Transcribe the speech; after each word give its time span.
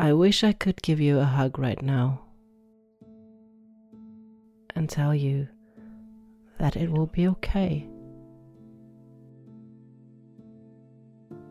I 0.00 0.12
wish 0.12 0.44
I 0.44 0.52
could 0.52 0.80
give 0.80 1.00
you 1.00 1.18
a 1.18 1.24
hug 1.24 1.58
right 1.58 1.82
now 1.82 2.20
and 4.76 4.88
tell 4.88 5.12
you 5.12 5.48
that 6.60 6.76
it 6.76 6.88
will 6.88 7.06
be 7.06 7.26
okay. 7.26 7.84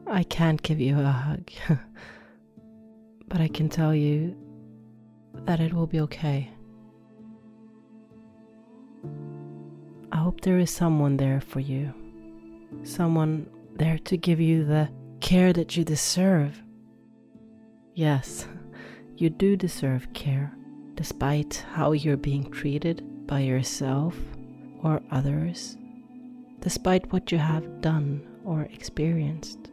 I 0.09 0.23
can't 0.23 0.63
give 0.63 0.79
you 0.79 0.97
a 0.97 1.11
hug, 1.11 1.51
but 3.27 3.41
I 3.41 3.49
can 3.49 3.67
tell 3.67 3.93
you 3.93 4.33
that 5.43 5.59
it 5.59 5.73
will 5.73 5.87
be 5.87 5.99
okay. 5.99 6.49
I 10.13 10.17
hope 10.19 10.39
there 10.39 10.57
is 10.57 10.71
someone 10.71 11.17
there 11.17 11.41
for 11.41 11.59
you, 11.59 11.93
someone 12.83 13.49
there 13.75 13.97
to 14.05 14.15
give 14.15 14.39
you 14.39 14.63
the 14.63 14.87
care 15.19 15.51
that 15.51 15.75
you 15.75 15.83
deserve. 15.83 16.61
Yes, 17.97 18.47
you 19.15 19.31
do 19.31 19.55
deserve 19.55 20.13
care, 20.13 20.55
despite 20.93 21.65
how 21.73 21.93
you're 21.93 22.15
being 22.15 22.51
treated 22.51 23.25
by 23.25 23.39
yourself 23.39 24.15
or 24.83 25.01
others, 25.09 25.75
despite 26.59 27.11
what 27.11 27.31
you 27.31 27.39
have 27.39 27.81
done 27.81 28.21
or 28.45 28.67
experienced. 28.71 29.71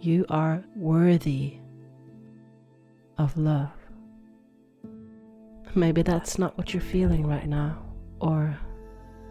You 0.00 0.24
are 0.30 0.64
worthy 0.74 1.58
of 3.18 3.36
love. 3.36 3.68
Maybe 5.74 6.00
that's 6.00 6.38
not 6.38 6.56
what 6.56 6.72
you're 6.72 6.80
feeling 6.80 7.26
right 7.26 7.46
now, 7.46 7.84
or 8.18 8.56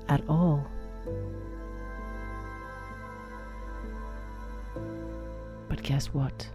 at 0.10 0.22
all. 0.30 0.64
But 5.68 5.82
guess 5.82 6.14
what? 6.14 6.48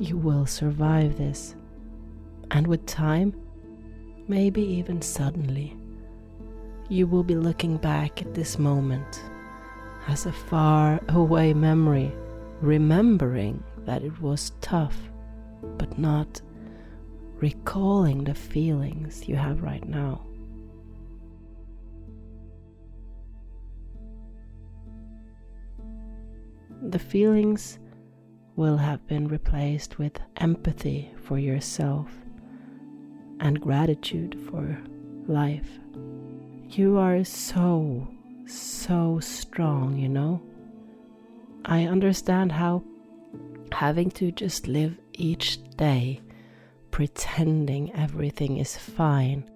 You 0.00 0.16
will 0.16 0.46
survive 0.46 1.18
this. 1.18 1.56
And 2.52 2.68
with 2.68 2.86
time, 2.86 3.34
maybe 4.28 4.62
even 4.62 5.02
suddenly, 5.02 5.76
you 6.88 7.06
will 7.06 7.24
be 7.24 7.34
looking 7.34 7.76
back 7.78 8.22
at 8.22 8.32
this 8.32 8.58
moment 8.58 9.22
as 10.06 10.24
a 10.24 10.32
far 10.32 11.00
away 11.08 11.52
memory, 11.52 12.12
remembering 12.60 13.62
that 13.86 14.04
it 14.04 14.22
was 14.22 14.52
tough, 14.60 14.96
but 15.76 15.98
not 15.98 16.40
recalling 17.40 18.22
the 18.22 18.34
feelings 18.34 19.28
you 19.28 19.34
have 19.34 19.62
right 19.62 19.86
now. 19.88 20.24
The 26.82 26.98
feelings 27.00 27.80
will 28.58 28.76
have 28.76 29.06
been 29.06 29.28
replaced 29.28 30.00
with 30.00 30.18
empathy 30.38 31.08
for 31.22 31.38
yourself 31.38 32.10
and 33.38 33.60
gratitude 33.60 34.36
for 34.50 34.76
life. 35.28 35.78
You 36.70 36.98
are 36.98 37.22
so, 37.22 38.08
so 38.48 39.20
strong, 39.20 39.96
you 39.96 40.08
know? 40.08 40.42
I 41.66 41.84
understand 41.84 42.50
how 42.50 42.82
having 43.70 44.10
to 44.18 44.32
just 44.32 44.66
live 44.66 44.98
each 45.12 45.60
day 45.76 46.20
pretending 46.90 47.94
everything 47.94 48.56
is 48.56 48.76
fine 48.76 49.48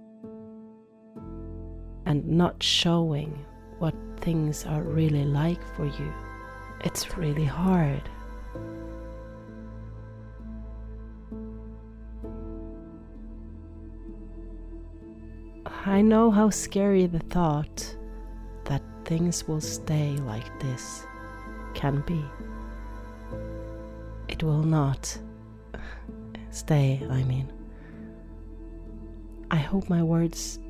and 2.07 2.25
not 2.25 2.63
showing 2.63 3.45
what 3.81 3.97
things 4.19 4.65
are 4.65 4.85
really 4.85 5.25
like 5.25 5.61
for 5.75 5.87
you. 5.87 6.13
It's 6.85 7.19
really 7.19 7.45
hard. 7.45 8.09
I 15.85 16.01
know 16.01 16.31
how 16.31 16.49
scary 16.51 17.07
the 17.07 17.19
thought 17.19 17.97
that 18.67 18.83
things 19.05 19.49
will 19.49 19.61
stay 19.61 20.17
like 20.19 20.61
this 20.61 21.05
can 21.75 22.03
be. 22.07 22.25
It 24.29 24.45
will 24.45 24.63
not 24.63 25.19
stay, 26.51 27.05
I 27.11 27.25
mean. 27.25 27.53
I 29.51 29.57
hope 29.57 29.91
my 29.91 30.05
words 30.05 30.61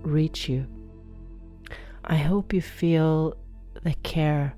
reach 0.00 0.48
you. 0.48 0.66
I 2.04 2.16
hope 2.16 2.54
you 2.54 2.62
feel 2.62 3.36
the 3.82 3.94
care 4.02 4.54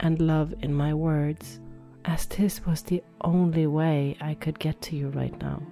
and 0.00 0.20
love 0.20 0.52
in 0.60 0.74
my 0.74 0.92
words, 0.92 1.58
as 2.04 2.26
this 2.26 2.66
was 2.66 2.82
the 2.82 3.02
only 3.22 3.66
way 3.66 4.18
I 4.20 4.34
could 4.34 4.58
get 4.58 4.82
to 4.82 4.96
you 4.96 5.08
right 5.08 5.40
now. 5.40 5.62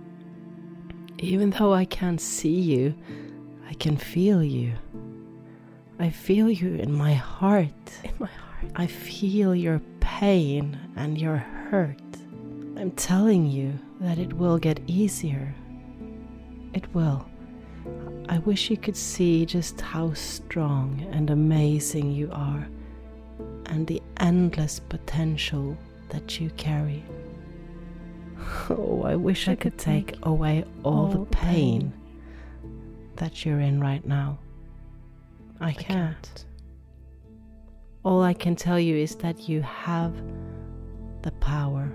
Even 1.19 1.50
though 1.50 1.75
I 1.75 1.84
can't 1.84 2.21
see 2.21 2.59
you, 2.59 2.94
I 3.69 3.75
can 3.75 3.97
feel 3.97 4.42
you. 4.42 4.72
I 5.98 6.10
feel 6.10 6.50
you 6.50 6.75
in 6.75 6.92
my 6.92 7.14
heart. 7.14 7.70
In 8.02 8.12
my 8.19 8.26
heart. 8.26 8.72
I 8.76 8.86
feel 8.86 9.54
your 9.54 9.80
pain 10.00 10.78
and 10.97 11.19
your 11.19 11.36
hurt. 11.36 12.00
I'm 12.76 12.91
telling 12.92 13.47
you 13.47 13.78
that 14.00 14.19
it 14.19 14.32
will 14.32 14.58
get 14.58 14.80
easier. 14.86 15.54
It 16.72 16.92
will. 16.94 17.26
I 18.28 18.38
wish 18.38 18.70
you 18.70 18.76
could 18.76 18.97
see 18.97 19.47
just 19.47 19.80
how 19.80 20.12
strong 20.14 21.06
and 21.12 21.30
amazing 21.30 22.10
you 22.10 22.30
are 22.32 22.66
and 23.66 23.86
the 23.86 24.03
endless 24.19 24.80
potential 24.80 25.76
that 26.10 26.41
you 26.41 26.50
carry. 26.50 27.03
Oh, 28.69 29.03
I 29.04 29.16
wish 29.16 29.48
I 29.48 29.54
could 29.54 29.78
take 29.78 30.16
away 30.22 30.64
all 30.82 31.08
the 31.08 31.24
pain 31.26 31.92
that 33.16 33.44
you're 33.44 33.60
in 33.60 33.80
right 33.80 34.04
now. 34.06 34.38
I 35.60 35.72
can't. 35.72 36.44
All 38.04 38.22
I 38.22 38.34
can 38.34 38.54
tell 38.56 38.78
you 38.78 38.97
is 38.97 39.16
that 39.16 39.48
you 39.48 39.62
have 39.62 40.12
the 41.22 41.32
power. 41.32 41.91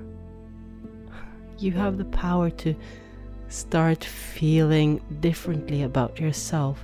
You 1.57 1.71
have 1.73 1.97
the 1.97 2.05
power 2.05 2.49
to 2.49 2.73
start 3.49 4.03
feeling 4.03 5.01
differently 5.19 5.83
about 5.83 6.19
yourself 6.19 6.83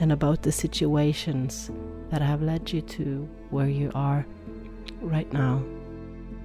and 0.00 0.12
about 0.12 0.42
the 0.42 0.52
situations 0.52 1.70
that 2.10 2.22
have 2.22 2.42
led 2.42 2.72
you 2.72 2.80
to 2.80 3.28
where 3.50 3.68
you 3.68 3.90
are 3.94 4.24
right 5.00 5.30
now. 5.32 5.62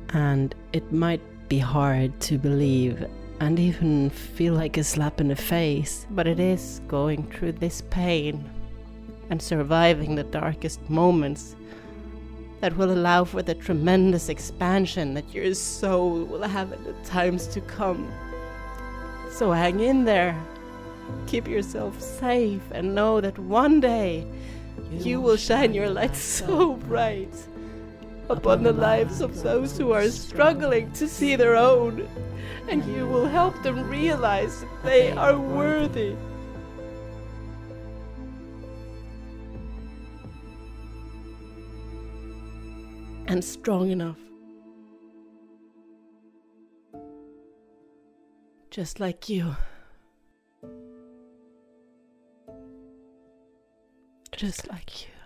And 0.09 0.53
it 0.73 0.91
might 0.91 1.22
be 1.47 1.59
hard 1.59 2.19
to 2.22 2.38
believe 2.38 3.06
and 3.39 3.59
even 3.59 4.09
feel 4.09 4.53
like 4.53 4.77
a 4.77 4.83
slap 4.83 5.22
in 5.22 5.29
the 5.29 5.35
face, 5.35 6.05
but 6.11 6.27
it 6.27 6.39
is 6.39 6.81
going 6.88 7.23
through 7.31 7.53
this 7.53 7.81
pain 7.89 8.50
and 9.29 9.41
surviving 9.41 10.16
the 10.16 10.23
darkest 10.23 10.89
moments 10.89 11.55
that 12.59 12.75
will 12.75 12.91
allow 12.91 13.23
for 13.23 13.41
the 13.41 13.55
tremendous 13.55 14.27
expansion 14.27 15.13
that 15.13 15.33
your 15.33 15.53
soul 15.53 16.25
will 16.25 16.44
have 16.44 16.73
in 16.73 16.83
the 16.83 16.94
times 17.05 17.47
to 17.47 17.61
come. 17.61 18.11
So 19.31 19.51
hang 19.51 19.79
in 19.79 20.03
there, 20.03 20.38
keep 21.27 21.47
yourself 21.47 22.01
safe, 22.01 22.63
and 22.71 22.94
know 22.94 23.21
that 23.21 23.39
one 23.39 23.79
day 23.79 24.27
you 24.91 25.21
will 25.21 25.38
shine 25.38 25.73
your 25.73 25.89
light 25.89 26.16
so 26.16 26.73
bright 26.75 27.33
upon 28.29 28.63
the 28.63 28.73
lives 28.73 29.22
of 29.22 29.41
those 29.41 29.78
who 29.78 29.91
are 29.91 30.09
struggling 30.09 30.91
to 30.94 31.07
see 31.07 31.35
their 31.35 31.56
own, 31.56 32.07
and 32.67 32.85
you 32.85 33.07
will 33.07 33.28
help 33.28 33.62
them 33.63 33.90
realize 33.90 34.62
that 34.62 34.84
they 34.84 35.12
are 35.12 35.38
worthy. 35.38 36.16
And 43.28 43.44
strong 43.44 43.91
enough. 43.91 44.18
Just 48.71 49.00
like 49.00 49.30
you. 49.30 49.56
Just 54.31 54.68
like 54.69 55.06
you. 55.06 55.19